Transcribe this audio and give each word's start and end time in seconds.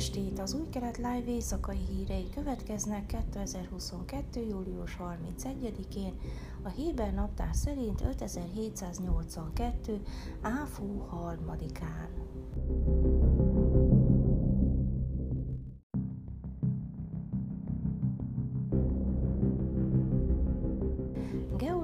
estét! 0.00 0.38
Az 0.38 0.54
új 0.54 0.68
kelet 0.68 0.96
live 0.96 1.24
éjszakai 1.26 1.78
hírei 1.88 2.28
következnek 2.34 3.06
2022. 3.06 4.40
július 4.40 4.96
31-én, 5.00 6.12
a 6.62 6.68
Héber 6.68 7.14
naptár 7.14 7.54
szerint 7.54 8.00
5782. 8.00 10.00
áfú 10.40 10.98
harmadikán. 10.98 12.08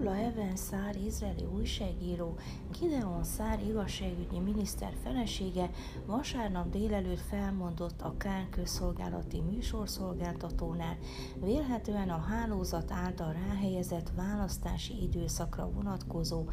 Geula 0.07 0.21
Even 0.21 0.57
Szár, 0.57 0.97
izraeli 1.07 1.45
újságíró, 1.57 2.37
Gideon 2.81 3.25
Szár 3.25 3.63
igazságügyi 3.69 4.39
miniszter 4.39 4.93
felesége 5.03 5.71
vasárnap 6.07 6.71
délelőtt 6.71 7.21
felmondott 7.21 8.01
a 8.03 8.15
Kán 8.17 8.51
közszolgálati 8.51 9.41
műsorszolgáltatónál, 9.41 10.97
vélhetően 11.41 12.09
a 12.11 12.19
hálózat 12.19 12.91
által 12.91 13.33
ráhelyezett 13.33 14.11
választási 14.17 15.03
időszakra 15.03 15.71
vonatkozó 15.71 16.45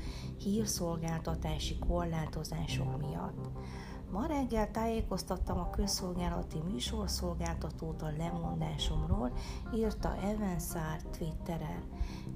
hírszolgáltatási 0.43 1.77
korlátozások 1.79 3.07
miatt. 3.07 3.49
Ma 4.13 4.25
reggel 4.25 4.71
tájékoztattam 4.71 5.59
a 5.59 5.69
közszolgálati 5.69 6.57
műsorszolgáltatót 6.71 8.01
a 8.01 8.11
lemondásomról, 8.17 9.31
írta 9.75 10.15
Evanszár 10.17 11.01
Twitteren. 11.17 11.83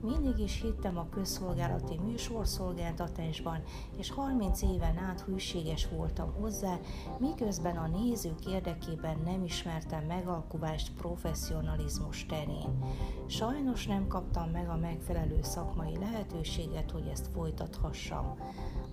Mindig 0.02 0.40
is 0.40 0.62
hittem 0.62 0.98
a 0.98 1.09
közszolgálati 1.09 1.98
műsorszolgáltatásban, 1.98 3.64
és 3.97 4.11
30 4.11 4.61
éven 4.61 4.97
át 4.97 5.22
hűséges 5.22 5.88
voltam 5.88 6.34
hozzá, 6.34 6.78
miközben 7.19 7.78
a 7.78 7.88
nézők 7.88 8.45
érdekében 8.45 9.17
nem 9.25 9.44
ismertem 9.44 10.03
megalkuvást 10.06 10.91
professzionalizmus 10.91 12.25
terén. 12.25 12.84
Sajnos 13.28 13.88
nem 13.88 14.08
kaptam 14.08 14.50
meg 14.50 14.69
a 14.69 14.78
megfelelő 14.78 15.39
szakmai 15.41 15.97
lehetőséget, 15.97 16.91
hogy 16.91 17.08
ezt 17.08 17.28
folytathassam. 17.28 18.36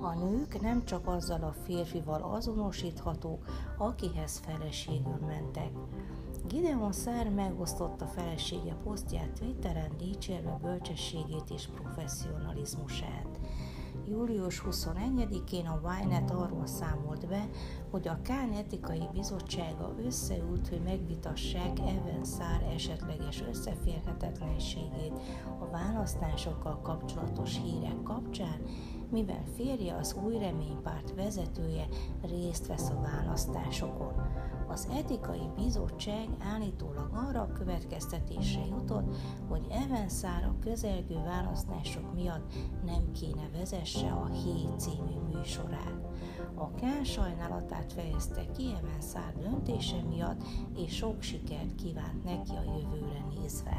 A 0.04 0.14
nők 0.14 0.60
nem 0.60 0.84
csak 0.84 1.06
azzal 1.06 1.42
a 1.42 1.54
férfival 1.64 2.22
azonosíthatók, 2.22 3.44
akihez 3.78 4.38
feleségül 4.38 5.18
mentek. 5.26 5.70
Gideon 6.48 6.92
Szer 6.92 7.30
megosztotta 7.30 8.06
felesége 8.06 8.74
posztját 8.82 9.32
Twitteren 9.32 9.96
dicsérve 9.96 10.58
bölcsességét 10.62 11.50
és 11.54 11.66
professzionalizmusát. 11.66 13.38
Július 14.08 14.62
21-én 14.66 15.66
a 15.66 15.80
Wynet 15.82 16.30
arról 16.30 16.66
számolt 16.66 17.28
be, 17.28 17.48
hogy 17.90 18.08
a 18.08 18.18
Kán 18.22 18.52
etikai 18.52 19.08
bizottsága 19.12 19.94
összeült, 20.04 20.68
hogy 20.68 20.80
megvitassák 20.84 21.78
Evan 21.78 22.24
Szár 22.24 22.62
esetleges 22.74 23.42
összeférhetetlenségét 23.48 25.12
a 25.60 25.66
választásokkal 25.70 26.80
kapcsolatos 26.82 27.60
hírek 27.62 28.02
kapcsán, 28.02 28.60
mivel 29.10 29.44
férje 29.56 29.96
az 29.96 30.16
új 30.24 30.38
reménypárt 30.38 31.14
vezetője 31.14 31.86
részt 32.22 32.66
vesz 32.66 32.90
a 32.90 33.00
választásokon. 33.00 34.12
Az 34.68 34.88
etikai 34.92 35.50
bizottság 35.56 36.28
állítólag 36.54 37.10
arra 37.12 37.40
a 37.40 37.52
következtetésre 37.52 38.64
jutott, 38.66 39.16
hogy 39.48 39.66
Evanszár 39.70 40.44
a 40.44 40.58
közelgő 40.60 41.22
választások 41.24 42.14
miatt 42.14 42.52
nem 42.84 43.12
kéne 43.12 43.48
vezesse 43.58 44.10
a 44.10 44.26
Hé 44.26 44.52
című 44.76 45.18
műsorát. 45.32 46.08
A 46.54 46.74
Kán 46.74 47.04
sajnálatát 47.04 47.92
fejezte 47.92 48.46
ki 48.56 48.64
Evanszár 48.82 49.34
döntése 49.38 50.02
miatt, 50.08 50.42
és 50.76 50.94
sok 50.94 51.22
sikert 51.22 51.74
kívánt 51.74 52.24
neki 52.24 52.50
a 52.50 52.62
jövőre 52.62 53.24
nézve. 53.34 53.73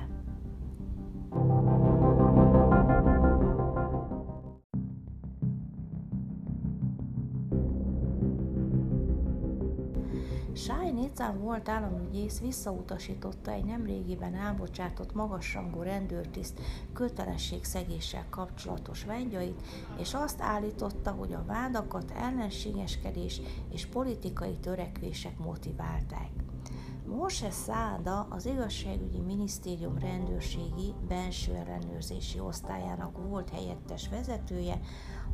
Sáj 10.96 11.04
Nécán 11.04 11.40
volt 11.40 11.70
államügyész 11.70 12.40
visszautasította 12.40 13.52
egy 13.52 13.64
nemrégiben 13.64 14.36
elbocsátott 14.36 15.14
magasrangú 15.14 15.82
rendőrtiszt 15.82 16.60
kötelességszegéssel 16.94 18.26
kapcsolatos 18.30 19.04
vágyait, 19.04 19.62
és 20.00 20.14
azt 20.14 20.42
állította, 20.42 21.12
hogy 21.12 21.34
a 21.34 21.44
vádakat 21.48 22.12
ellenségeskedés 22.12 23.42
és 23.72 23.86
politikai 23.86 24.58
törekvések 24.58 25.38
motiválták. 25.38 26.30
Mose 27.08 27.52
Száda 27.52 28.28
az 28.30 28.46
igazságügyi 28.46 29.20
minisztérium 29.20 29.98
rendőrségi 29.98 30.94
belső 31.08 31.54
ellenőrzési 31.54 32.40
osztályának 32.40 33.28
volt 33.28 33.50
helyettes 33.50 34.10
vezetője, 34.10 34.80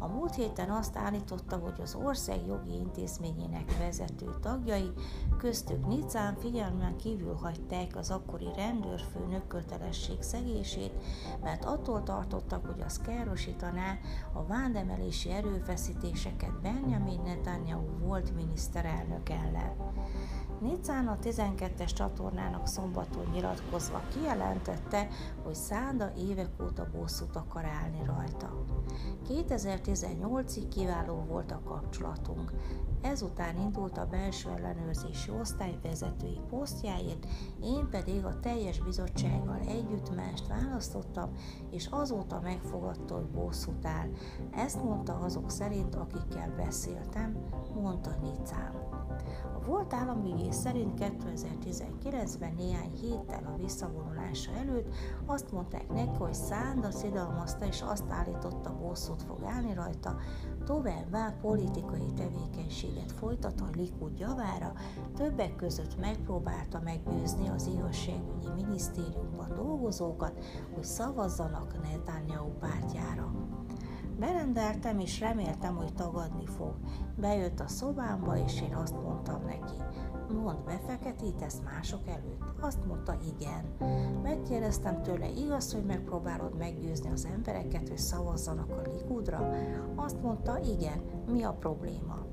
a 0.02 0.08
múlt 0.08 0.36
héten 0.36 0.70
azt 0.70 0.98
állította, 0.98 1.58
hogy 1.58 1.82
az 1.82 1.96
ország 1.96 2.46
jogi 2.48 2.74
intézményének 2.74 3.78
vezető 3.78 4.36
tagjai, 4.42 4.92
köztük 5.38 5.88
Nicán 5.88 6.36
figyelmen 6.36 6.98
kívül 6.98 7.34
hagyták 7.34 7.96
az 7.96 8.10
akkori 8.10 8.48
rendőrfőnök 8.56 9.48
kötelesség 9.48 10.22
szegését, 10.22 10.94
mert 11.42 11.66
attól 11.66 12.04
tartottak, 12.04 12.66
hogy 12.66 12.82
az 12.82 13.00
károsítaná 13.00 13.98
a 14.34 14.46
vándemelési 14.46 15.30
erőfeszítéseket 15.32 16.62
Benjamin 16.62 17.22
Netanyahu 17.22 17.98
volt 18.00 18.36
miniszterelnök 18.36 19.30
ellen. 19.30 19.76
Nicán 20.62 21.08
a 21.08 21.18
12-es 21.24 21.94
csatornának 21.94 22.68
szombaton 22.68 23.30
nyilatkozva 23.34 24.02
kijelentette, 24.14 25.08
hogy 25.44 25.54
Szánda 25.54 26.12
évek 26.18 26.50
óta 26.64 26.88
bosszút 26.98 27.36
akar 27.36 27.66
állni 27.66 28.02
rajta. 28.06 28.66
2018-ig 29.30 30.66
kiváló 30.74 31.26
volt 31.28 31.52
a 31.52 31.62
kapcsolatunk. 31.66 32.52
Ezután 33.02 33.58
indult 33.58 33.98
a 33.98 34.08
belső 34.08 34.50
ellenőrzési 34.50 35.32
osztály 35.40 35.80
vezetői 35.82 36.40
posztjáért, 36.50 37.28
én 37.64 37.88
pedig 37.90 38.26
a 38.26 38.40
teljes 38.40 38.80
bizottsággal 38.80 39.60
együtt 39.68 40.16
mást 40.16 40.48
választottam, 40.48 41.30
és 41.72 41.88
azóta 41.92 42.40
megfogadta, 42.40 43.16
hogy 43.16 43.28
bosszút 43.28 43.86
áll. 43.86 44.10
Ezt 44.52 44.84
mondta 44.84 45.14
azok 45.14 45.52
szerint, 45.52 45.96
akikkel 45.96 46.54
beszéltem, 46.58 47.38
mondta 47.82 48.12
Nicán. 48.22 48.92
Volt 49.66 49.94
államügyész 49.94 50.56
szerint 50.56 51.00
2019-ben 51.00 52.54
néhány 52.58 52.92
héttel 53.02 53.54
a 53.54 53.58
visszavonulása 53.58 54.52
előtt 54.52 54.94
azt 55.26 55.52
mondták 55.52 55.90
neki, 55.94 56.18
hogy 56.18 56.34
Szánda 56.34 56.92
szidalmazta 56.92 57.66
és 57.66 57.82
azt 57.82 58.10
állította, 58.10 58.78
bosszút 58.82 59.22
fog 59.22 59.44
állni 59.44 59.74
rajta, 59.74 60.16
továbbá 60.66 61.38
politikai 61.42 62.14
tevékenységet 62.16 63.12
folytat 63.12 63.62
a 63.62 63.70
Likud 63.76 64.20
javára, 64.20 64.74
többek 65.16 65.56
között 65.56 66.00
megpróbálta 66.00 66.80
meggyőzni 66.84 67.50
az 67.50 67.68
igazságügyi 67.68 68.48
minisztériumban 68.56 69.56
dolgozókat, 69.56 70.46
hogy 70.74 70.84
szavazzanak 70.84 71.82
Netanyahu 71.82 72.50
pártjára. 72.60 73.32
Berendeltem, 74.22 75.00
és 75.00 75.20
reméltem, 75.20 75.76
hogy 75.76 75.94
tagadni 75.94 76.46
fog. 76.46 76.74
Bejött 77.18 77.60
a 77.60 77.68
szobámba, 77.68 78.38
és 78.38 78.62
én 78.62 78.76
azt 78.76 79.04
mondtam 79.04 79.42
neki, 79.46 79.74
mondd, 80.44 80.66
befeketítesz 80.66 81.62
mások 81.64 82.08
előtt? 82.08 82.42
Azt 82.60 82.86
mondta, 82.86 83.18
igen. 83.38 83.66
Megkérdeztem 84.24 85.02
tőle, 85.02 85.30
igaz, 85.30 85.74
hogy 85.74 85.84
megpróbálod 85.86 86.58
meggyőzni 86.58 87.12
az 87.12 87.28
embereket, 87.36 87.88
hogy 87.88 87.98
szavazzanak 87.98 88.70
a 88.70 88.90
Likudra? 88.94 89.54
Azt 89.96 90.22
mondta, 90.22 90.60
igen. 90.60 91.02
Mi 91.32 91.44
a 91.44 91.54
probléma? 91.54 92.26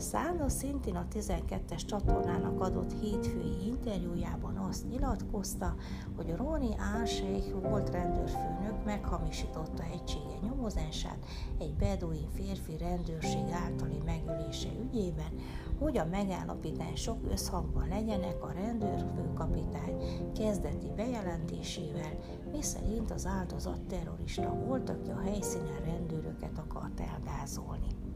Szána 0.00 0.48
szintén 0.48 0.96
a 0.96 1.06
12-es 1.14 1.86
csatornának 1.86 2.60
adott 2.60 2.92
hétfői 3.00 3.66
interjújában 3.66 4.56
azt 4.56 4.88
nyilatkozta, 4.88 5.74
hogy 6.16 6.34
Roni 6.36 6.68
Álsejk 6.78 7.60
volt 7.62 7.90
rendőrfőnök 7.90 8.84
meghamisította 8.84 9.82
egysége 9.82 10.38
nyomozását 10.42 11.26
egy 11.58 11.74
beduin 11.74 12.28
férfi 12.34 12.76
rendőrség 12.76 13.50
általi 13.64 13.98
megölése 14.04 14.68
ügyében, 14.82 15.32
hogy 15.78 15.98
a 15.98 16.06
megállapítások 16.06 17.18
összhangban 17.30 17.88
legyenek 17.88 18.42
a 18.42 18.52
rendőrfőkapitány 18.52 19.96
kezdeti 20.38 20.92
bejelentésével, 20.96 22.18
miszerint 22.52 23.10
az 23.10 23.26
áldozat 23.26 23.80
terrorista 23.80 24.54
volt, 24.54 24.88
aki 24.88 25.10
a 25.10 25.20
helyszínen 25.20 25.80
rendőröket 25.84 26.58
akart 26.58 27.00
elgázolni. 27.00 28.09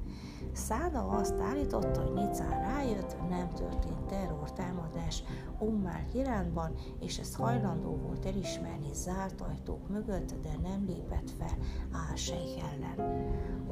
Száda 0.52 1.08
azt 1.08 1.34
állította, 1.40 2.02
hogy 2.02 2.12
Nicán 2.12 2.60
rájött, 2.60 3.16
nem 3.28 3.48
történt 3.48 4.06
terrortámadás 4.06 5.22
Ummár 5.58 6.06
Iránban, 6.14 6.74
és 7.00 7.18
ezt 7.18 7.34
hajlandó 7.34 7.96
volt 7.96 8.26
elismerni 8.26 8.92
zárt 8.92 9.40
ajtók 9.40 9.88
mögött, 9.88 10.34
de 10.42 10.50
nem 10.62 10.84
lépett 10.86 11.30
fel 11.38 11.56
Álsejk 12.10 12.62
ellen. 12.72 13.22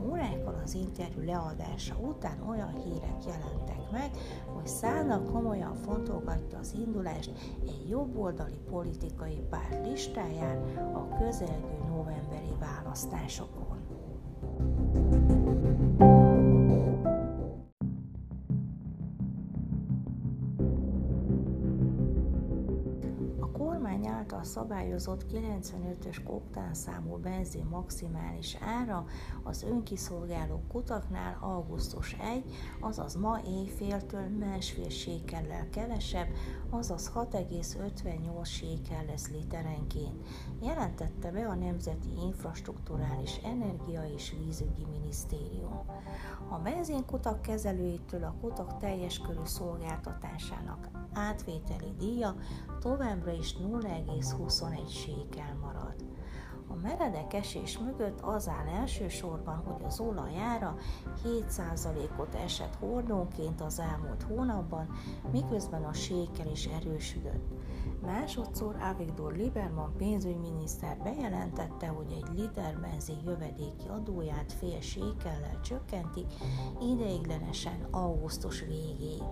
Órákkal 0.08 0.60
az 0.64 0.74
interjú 0.74 1.22
leadása 1.24 1.96
után 1.96 2.42
olyan 2.48 2.74
hírek 2.84 3.24
jelentek 3.26 3.90
meg, 3.90 4.10
hogy 4.52 4.66
Száda 4.66 5.22
komolyan 5.22 5.74
fontolgatja 5.74 6.58
az 6.58 6.74
indulást 6.74 7.30
egy 7.66 7.88
jobboldali 7.88 8.58
politikai 8.70 9.40
párt 9.50 9.86
listáján 9.86 10.76
a 10.76 11.19
közelgő 11.19 11.78
novemberi 11.88 12.54
választásokon. 12.58 13.71
Által 24.22 24.44
szabályozott 24.44 25.24
95-ös 25.32 26.20
koktánszámú 26.24 27.16
benzin 27.16 27.64
maximális 27.64 28.56
ára 28.60 29.04
az 29.42 29.62
önkiszolgáló 29.62 30.62
kutaknál 30.69 31.38
augusztus 31.40 32.12
1, 32.12 32.44
azaz 32.80 33.14
ma 33.14 33.40
éjféltől 33.46 34.28
másfél 34.28 34.88
sékellel 34.88 35.69
kevesebb, 35.70 36.28
azaz 36.70 37.12
6,58 37.14 38.44
sékel 38.44 39.04
lesz 39.04 39.28
literenként, 39.28 40.28
jelentette 40.60 41.30
be 41.30 41.46
a 41.46 41.54
Nemzeti 41.54 42.10
Infrastruktúrális 42.24 43.36
Energia 43.44 44.02
és 44.14 44.34
Vízügyi 44.44 44.86
Minisztérium. 44.90 45.80
A 46.48 46.58
benzinkutak 46.58 47.42
kezelőitől 47.42 48.24
a 48.24 48.34
kutak 48.40 48.76
teljes 48.76 49.19
körű 49.19 49.44
szolgáltatásának 49.44 51.01
átvételi 51.14 51.94
díja 51.98 52.34
továbbra 52.80 53.32
is 53.32 53.56
0,21 53.56 54.88
sékel 54.88 55.56
marad. 55.60 56.11
A 56.72 56.80
meredek 56.82 57.32
esés 57.32 57.78
mögött 57.78 58.20
az 58.20 58.48
áll 58.48 58.66
elsősorban, 58.66 59.56
hogy 59.56 59.84
az 59.84 60.00
olajára 60.00 60.76
7%-ot 61.24 62.34
esett 62.34 62.74
hordónként 62.74 63.60
az 63.60 63.80
elmúlt 63.80 64.22
hónapban, 64.22 64.88
miközben 65.32 65.84
a 65.84 65.92
sékel 65.92 66.46
is 66.50 66.66
erősödött. 66.66 67.52
Másodszor 68.02 68.76
Avigdor 68.80 69.32
Lieberman 69.32 69.92
pénzügyminiszter 69.96 70.96
bejelentette, 71.02 71.86
hogy 71.86 72.12
egy 72.12 72.38
liter 72.38 72.80
benzin 72.80 73.22
jövedéki 73.24 73.88
adóját 73.88 74.52
fél 74.52 74.80
sékellel 74.80 75.60
csökkenti 75.60 76.26
ideiglenesen 76.80 77.86
augusztus 77.90 78.60
végéig. 78.60 79.22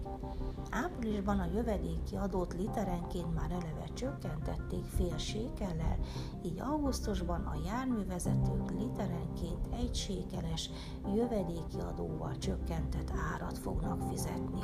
Áprilisban 0.70 1.38
a 1.38 1.50
jövedéki 1.54 2.16
adót 2.16 2.54
literenként 2.54 3.34
már 3.34 3.50
eleve 3.50 3.87
csökkentették 3.94 4.84
fél 4.84 5.19
sékellel, 5.19 5.98
így 6.42 6.60
augusztusban 6.60 7.29
a 7.38 7.60
járművezetők 7.66 8.70
literenként 8.70 9.68
egy 9.72 9.94
sékeles 9.94 10.70
jövedéki 11.14 11.78
adóval 11.78 12.38
csökkentett 12.38 13.12
árat 13.34 13.58
fognak 13.58 14.02
fizetni. 14.02 14.60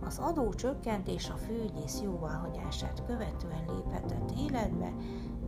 Az 0.00 0.18
adó 0.18 0.52
csökkentés 0.52 1.30
a 1.30 1.36
főügyész 1.36 2.00
jóváhagyását 2.02 3.04
követően 3.06 3.64
léphetett 3.66 4.30
életbe, 4.38 4.92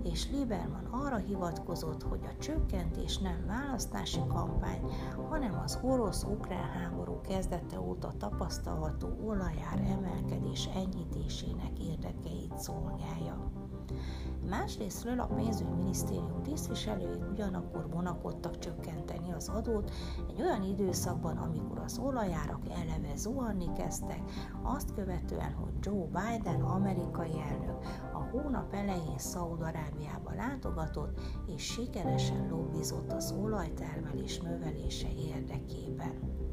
és 0.04 0.30
Lieberman 0.30 0.84
arra 0.84 1.16
hivatkozott, 1.16 2.02
hogy 2.02 2.20
a 2.24 2.38
csökkentés 2.38 3.18
nem 3.18 3.44
választási 3.46 4.20
kampány, 4.28 4.80
hanem 5.28 5.60
az 5.64 5.78
orosz-ukrán 5.82 6.70
háború 6.70 7.20
kezdete 7.20 7.80
óta 7.80 8.12
tapasztalható 8.18 9.08
olajár 9.26 9.78
emelkedés 9.78 10.68
enyhítésének 10.74 11.78
érdekeit 11.78 12.43
szolgálja. 12.58 13.50
Másrésztről 14.48 15.20
a 15.20 15.26
pénzügyminisztérium 15.26 16.42
tisztviselői 16.42 17.22
ugyanakkor 17.30 17.90
vonakodtak 17.90 18.58
csökkenteni 18.58 19.32
az 19.32 19.48
adót 19.48 19.90
egy 20.28 20.40
olyan 20.40 20.62
időszakban, 20.62 21.36
amikor 21.36 21.78
az 21.78 21.98
olajárak 21.98 22.60
eleve 22.70 23.16
zuhanni 23.16 23.72
kezdtek, 23.72 24.20
azt 24.62 24.94
követően, 24.94 25.52
hogy 25.52 25.72
Joe 25.80 26.06
Biden, 26.06 26.60
amerikai 26.60 27.40
elnök, 27.50 27.78
a 28.12 28.18
hónap 28.18 28.74
elején 28.74 29.18
Szaúd-Arábiába 29.18 30.34
látogatott, 30.36 31.20
és 31.46 31.62
sikeresen 31.62 32.48
lobbizott 32.48 33.12
az 33.12 33.34
olajtermelés 33.42 34.40
növelése 34.40 35.08
érdekében. 35.12 36.43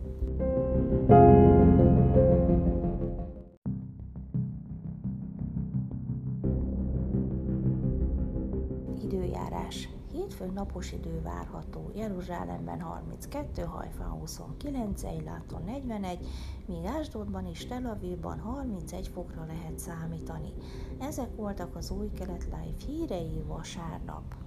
Időjárás. 9.11 9.89
Hétfőn 10.11 10.53
napos 10.53 10.91
idő 10.91 11.21
várható, 11.21 11.91
Jeruzsálemben 11.95 12.81
32, 12.81 13.61
Hajfán 13.61 14.09
29, 14.09 15.03
Eiláton 15.03 15.63
41, 15.63 16.27
míg 16.65 16.85
Ásdodban 16.85 17.45
és 17.45 17.65
Tel 17.65 17.85
Avivban 17.85 18.39
31 18.39 19.07
fokra 19.07 19.45
lehet 19.45 19.79
számítani. 19.79 20.53
Ezek 20.99 21.35
voltak 21.35 21.75
az 21.75 21.91
új 21.91 22.11
kelet 22.11 22.43
live 22.43 22.85
hírei 22.85 23.43
vasárnap. 23.47 24.40